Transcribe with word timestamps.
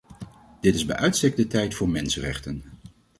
Dit 0.61 0.75
is 0.75 0.85
bij 0.85 0.95
uitstek 0.95 1.35
de 1.35 1.47
tijd 1.47 1.73
voor 1.75 1.89
mensenrechten. 1.89 2.63